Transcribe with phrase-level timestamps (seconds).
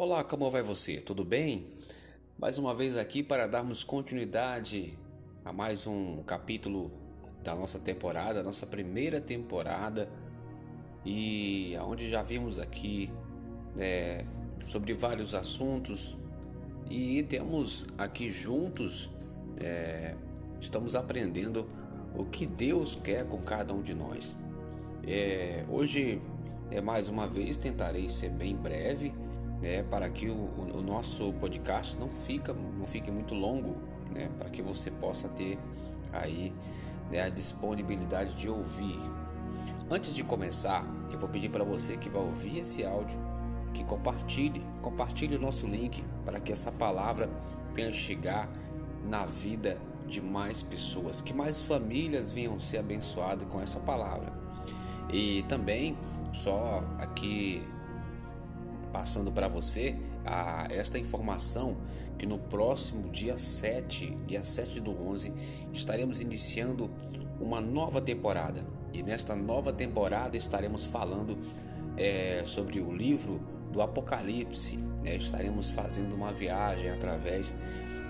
[0.00, 0.98] Olá, como vai você?
[0.98, 1.66] Tudo bem?
[2.38, 4.96] Mais uma vez aqui para darmos continuidade
[5.44, 6.92] a mais um capítulo
[7.42, 10.08] da nossa temporada, nossa primeira temporada,
[11.04, 13.10] e aonde já vimos aqui
[13.74, 14.24] né,
[14.68, 16.16] sobre vários assuntos
[16.88, 19.10] e temos aqui juntos
[19.60, 20.14] é,
[20.60, 21.68] estamos aprendendo
[22.14, 24.32] o que Deus quer com cada um de nós.
[25.04, 26.22] É, hoje
[26.70, 29.12] é mais uma vez tentarei ser bem breve
[29.60, 33.76] né, para que o, o, nosso podcast não, fica, não fique muito longo,
[34.10, 35.58] né, para que você possa ter
[36.12, 36.52] aí
[37.10, 38.98] né, a disponibilidade de ouvir.
[39.90, 43.18] Antes de começar, eu vou pedir para você que vai ouvir esse áudio
[43.72, 47.28] que compartilhe, compartilhe o nosso link para que essa palavra
[47.74, 48.48] venha chegar
[49.04, 54.32] na vida de mais pessoas, que mais famílias venham ser abençoadas com essa palavra.
[55.10, 55.96] E também,
[56.32, 57.62] só aqui
[58.98, 59.94] passando para você
[60.26, 61.76] a, esta informação
[62.18, 65.32] que no próximo dia 7, dia 7 do 11,
[65.72, 66.90] estaremos iniciando
[67.38, 68.66] uma nova temporada.
[68.92, 71.38] E nesta nova temporada estaremos falando
[71.96, 73.40] é, sobre o livro
[73.70, 74.78] do Apocalipse.
[75.04, 75.14] Né?
[75.14, 77.54] Estaremos fazendo uma viagem através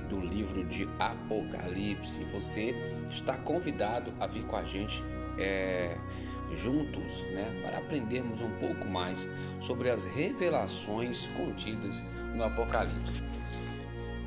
[0.08, 2.24] do livro de Apocalipse.
[2.32, 2.74] Você
[3.10, 5.02] está convidado a vir com a gente.
[5.38, 5.98] É,
[6.52, 9.28] juntos, né, para aprendermos um pouco mais
[9.60, 12.02] sobre as revelações contidas
[12.34, 13.22] no Apocalipse.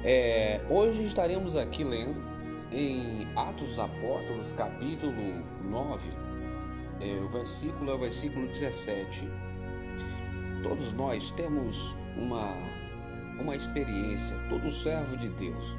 [0.04, 2.22] É, hoje estaremos aqui lendo
[2.72, 6.10] em Atos dos Apóstolos, capítulo 9,
[7.00, 9.30] é, o versículo é o versículo 17.
[10.64, 12.48] Todos nós temos uma,
[13.40, 15.78] uma experiência, todo servo de Deus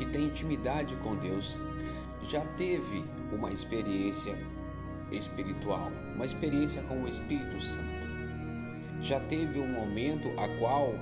[0.00, 1.58] que tem intimidade com Deus
[2.28, 4.36] já teve uma experiência
[5.10, 8.08] espiritual, uma experiência com o Espírito Santo.
[9.00, 10.94] Já teve um momento a qual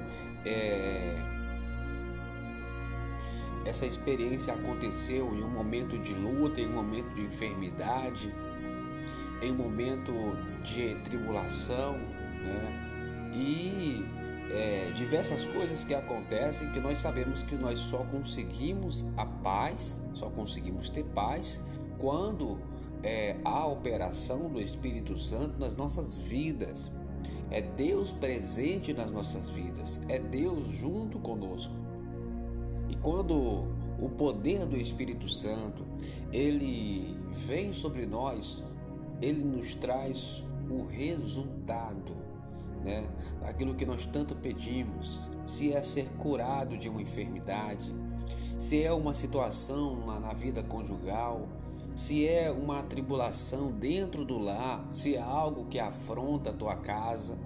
[0.44, 1.16] é,
[3.64, 8.32] essa experiência aconteceu em um momento de luta, em um momento de enfermidade,
[9.42, 10.12] em um momento
[10.62, 13.30] de tribulação, né?
[13.34, 14.04] E
[14.50, 20.30] é, diversas coisas que acontecem que nós sabemos que nós só conseguimos a paz, só
[20.30, 21.60] conseguimos ter paz
[21.98, 22.58] quando
[23.02, 26.90] é, a operação do Espírito Santo nas nossas vidas.
[27.50, 31.74] É Deus presente nas nossas vidas, é Deus junto conosco.
[32.90, 33.66] E quando
[33.98, 35.84] o poder do Espírito Santo
[36.32, 38.62] ele vem sobre nós,
[39.20, 42.16] ele nos traz o resultado,
[42.88, 43.04] né?
[43.44, 47.94] Aquilo que nós tanto pedimos, se é ser curado de uma enfermidade,
[48.58, 51.46] se é uma situação na, na vida conjugal,
[51.94, 57.36] se é uma tribulação dentro do lar, se é algo que afronta a tua casa.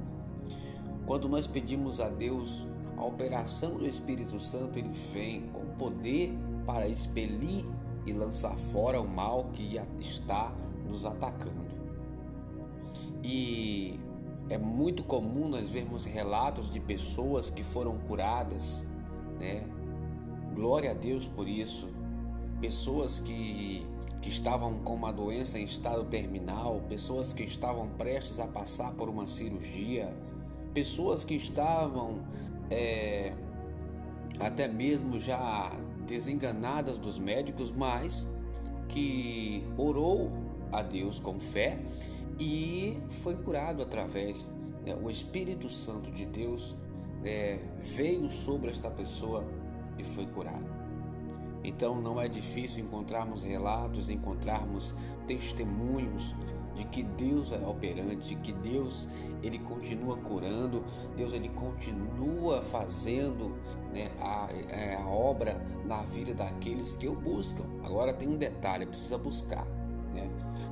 [1.06, 2.66] Quando nós pedimos a Deus
[2.96, 6.32] a operação do Espírito Santo, ele vem com poder
[6.64, 7.64] para expelir
[8.06, 10.52] e lançar fora o mal que está
[10.86, 11.72] nos atacando.
[13.24, 13.98] E
[14.48, 18.84] é muito comum nós vermos relatos de pessoas que foram curadas,
[19.38, 19.64] né?
[20.54, 21.88] Glória a Deus por isso.
[22.60, 23.86] Pessoas que
[24.22, 29.08] que estavam com uma doença em estado terminal, pessoas que estavam prestes a passar por
[29.08, 30.14] uma cirurgia,
[30.72, 32.20] pessoas que estavam
[32.70, 33.32] é,
[34.38, 35.72] até mesmo já
[36.06, 38.28] desenganadas dos médicos, mas
[38.88, 40.30] que orou
[40.70, 41.80] a Deus com fé
[42.38, 44.50] e foi curado através.
[44.84, 46.74] Né, o Espírito Santo de Deus
[47.24, 49.44] é, veio sobre esta pessoa
[49.98, 50.82] e foi curado.
[51.64, 54.92] Então não é difícil encontrarmos relatos, encontrarmos
[55.26, 56.34] testemunhos
[56.74, 59.06] de que Deus é operante, de que Deus
[59.42, 60.84] ele continua curando,
[61.16, 63.54] Deus ele continua fazendo
[63.92, 67.64] né, a, é, a obra na vida daqueles que o buscam.
[67.84, 69.66] Agora tem um detalhe, precisa buscar.
[70.14, 70.28] Né?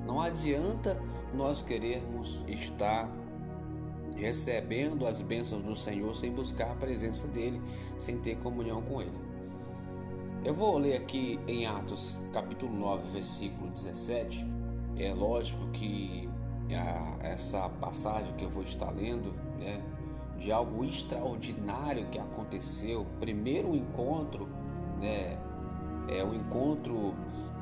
[0.06, 1.00] Não adianta
[1.34, 3.10] nós querermos estar
[4.16, 7.60] recebendo as bênçãos do Senhor sem buscar a presença dele,
[7.96, 9.30] sem ter comunhão com ele.
[10.44, 14.46] Eu vou ler aqui em Atos, capítulo 9, versículo 17.
[14.96, 16.28] É lógico que
[16.74, 19.82] a, essa passagem que eu vou estar lendo, né,
[20.38, 23.06] de algo extraordinário que aconteceu.
[23.18, 24.48] Primeiro encontro,
[24.98, 25.38] né,
[26.08, 27.14] é o encontro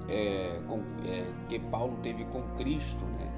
[0.09, 3.38] é, com, é, que Paulo teve com Cristo, né.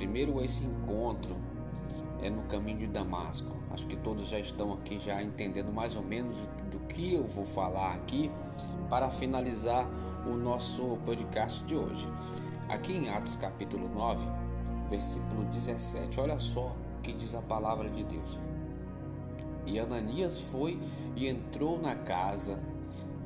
[0.00, 1.36] Primeiro esse encontro
[2.22, 3.54] é no caminho de Damasco.
[3.70, 6.34] Acho que todos já estão aqui já entendendo mais ou menos
[6.70, 8.30] do que eu vou falar aqui
[8.88, 9.86] para finalizar
[10.26, 12.08] o nosso podcast de hoje.
[12.66, 14.24] Aqui em Atos capítulo 9,
[14.88, 18.38] versículo 17, olha só o que diz a palavra de Deus.
[19.66, 20.80] E Ananias foi
[21.14, 22.58] e entrou na casa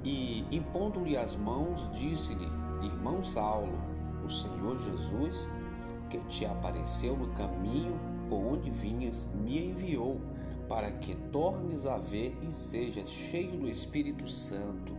[0.03, 2.49] e, impondo-lhe as mãos, disse-lhe:
[2.83, 3.79] Irmão Saulo,
[4.25, 5.49] o Senhor Jesus,
[6.19, 10.21] que te apareceu no caminho por onde vinhas, me enviou
[10.69, 14.97] para que tornes a ver e sejas cheio do Espírito Santo.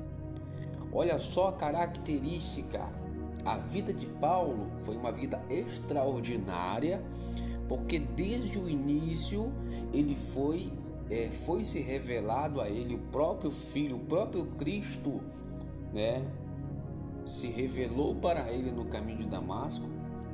[0.92, 2.88] Olha só a característica.
[3.44, 7.04] A vida de Paulo foi uma vida extraordinária,
[7.68, 9.52] porque desde o início
[9.94, 10.72] ele foi
[11.10, 15.22] é, foi se revelado a ele o próprio Filho, o próprio Cristo,
[15.94, 16.26] né?
[17.26, 19.86] Se revelou para ele no caminho de Damasco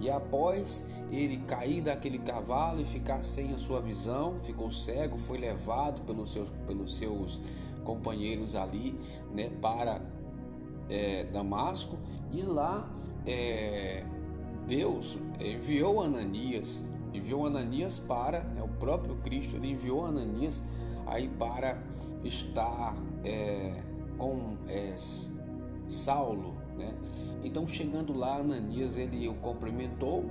[0.01, 5.37] e após ele cair daquele cavalo e ficar sem a sua visão, ficou cego, foi
[5.37, 7.39] levado pelos seus, pelos seus
[7.83, 8.99] companheiros ali,
[9.33, 10.01] né, para
[10.89, 11.97] é, Damasco.
[12.31, 12.89] E lá
[13.25, 14.03] é,
[14.67, 16.79] Deus enviou Ananias
[17.13, 20.61] enviou Ananias para, é o próprio Cristo, ele enviou Ananias
[21.05, 21.81] aí para
[22.23, 23.81] estar é,
[24.17, 24.95] com é,
[25.87, 26.93] Saulo, né?
[27.43, 30.25] Então chegando lá, Ananias ele o cumprimentou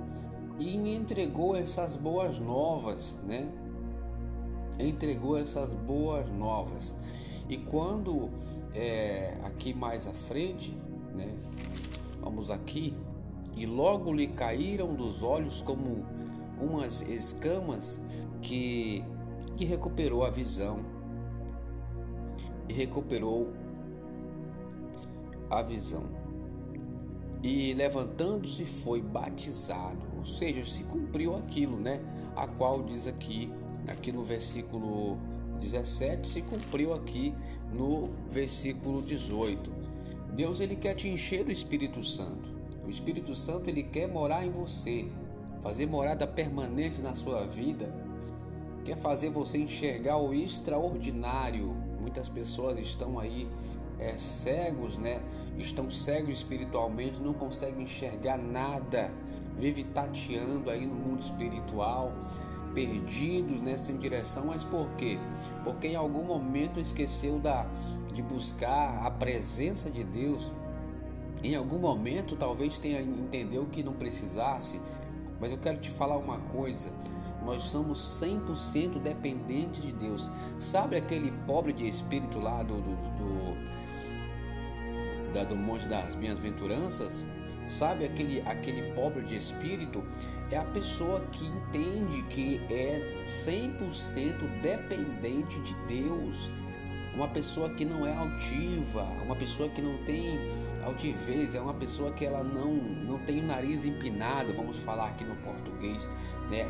[0.59, 3.49] e entregou essas boas novas, né?
[4.79, 6.95] Entregou essas boas novas.
[7.49, 8.29] E quando
[8.73, 10.77] é, aqui mais à frente,
[11.15, 11.35] né?
[12.21, 12.93] Vamos aqui
[13.57, 16.05] e logo lhe caíram dos olhos como
[16.59, 18.01] umas escamas
[18.41, 19.03] que,
[19.57, 20.85] que recuperou a visão
[22.69, 23.51] e recuperou
[25.49, 26.20] a visão.
[27.43, 31.99] E levantando-se foi batizado, ou seja, se cumpriu aquilo, né?
[32.35, 33.51] A qual diz aqui,
[33.87, 35.17] aqui no versículo
[35.59, 37.33] 17, se cumpriu aqui
[37.73, 39.71] no versículo 18.
[40.33, 42.49] Deus ele quer te encher do Espírito Santo.
[42.85, 45.07] O Espírito Santo ele quer morar em você
[45.61, 47.93] fazer morada permanente na sua vida,
[48.83, 51.75] quer fazer você enxergar o extraordinário.
[51.99, 53.47] Muitas pessoas estão aí
[54.01, 55.21] é, cegos, né?
[55.57, 59.11] Estão cegos espiritualmente, não conseguem enxergar nada,
[59.57, 62.11] vive tateando aí no mundo espiritual,
[62.73, 65.19] perdidos nessa direção, mas por quê?
[65.63, 67.67] Porque em algum momento esqueceu da,
[68.13, 70.51] de buscar a presença de Deus.
[71.43, 74.81] Em algum momento talvez tenha entendeu que não precisasse,
[75.39, 76.91] mas eu quero te falar uma coisa.
[77.45, 80.31] Nós somos 100% dependentes de Deus.
[80.59, 83.57] Sabe aquele pobre de espírito lá do, do, do,
[85.33, 87.25] da, do Monte das Bem-aventuranças?
[87.67, 90.03] Sabe aquele, aquele pobre de espírito?
[90.51, 96.51] É a pessoa que entende que é 100% dependente de Deus
[97.13, 100.39] uma pessoa que não é altiva, uma pessoa que não tem
[100.83, 105.25] altivez, é uma pessoa que ela não, não tem o nariz empinado, vamos falar aqui
[105.25, 106.07] no português,
[106.49, 106.65] né?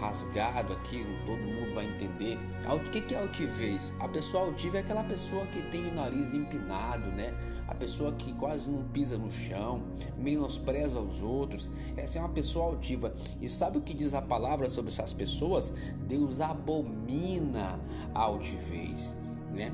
[0.00, 2.38] Rasgado aqui, todo mundo vai entender.
[2.72, 3.94] O que é altivez?
[3.98, 7.34] A pessoa altiva é aquela pessoa que tem o nariz empinado, né?
[7.66, 9.82] A pessoa que quase não pisa no chão,
[10.16, 11.70] menospreza os outros.
[11.96, 13.14] Essa é uma pessoa altiva.
[13.40, 15.72] E sabe o que diz a palavra sobre essas pessoas?
[16.06, 17.80] Deus abomina
[18.14, 19.14] a altivez,
[19.52, 19.72] né?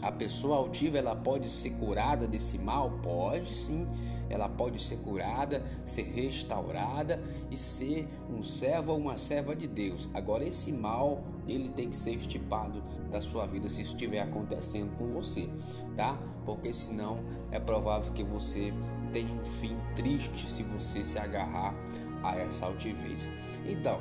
[0.00, 2.90] A pessoa altiva ela pode ser curada desse mal?
[3.02, 3.86] Pode sim.
[4.32, 10.08] Ela pode ser curada, ser restaurada e ser um servo ou uma serva de Deus.
[10.14, 14.96] Agora esse mal ele tem que ser estipado da sua vida se isso estiver acontecendo
[14.96, 15.48] com você,
[15.96, 16.16] tá?
[16.46, 17.20] Porque senão
[17.50, 18.72] é provável que você
[19.12, 21.74] tenha um fim triste se você se agarrar
[22.22, 23.30] a essa altivez.
[23.66, 24.00] Então,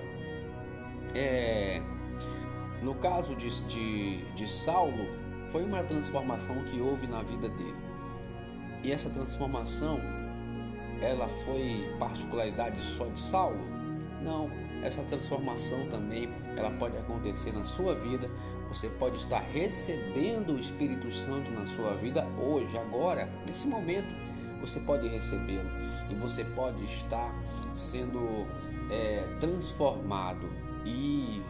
[1.14, 1.82] é,
[2.82, 5.06] no caso de, de, de Saulo,
[5.48, 7.76] foi uma transformação que houve na vida dele.
[8.84, 10.00] E essa transformação,
[11.02, 13.60] ela foi particularidade só de Saulo?
[14.22, 14.50] Não,
[14.84, 18.30] essa transformação também, ela pode acontecer na sua vida.
[18.68, 24.16] Você pode estar recebendo o Espírito Santo na sua vida hoje, agora, nesse momento,
[24.62, 25.70] você pode recebê-lo
[26.10, 27.34] e você pode estar
[27.74, 28.46] sendo
[28.90, 30.48] é, transformado
[30.86, 31.42] e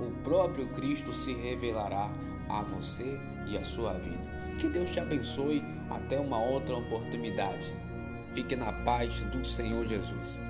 [0.00, 2.10] o próprio Cristo se revelará
[2.48, 4.28] a você e a sua vida.
[4.58, 5.62] Que Deus te abençoe.
[5.90, 7.74] Até uma outra oportunidade.
[8.32, 10.40] Fique na paz do Senhor Jesus.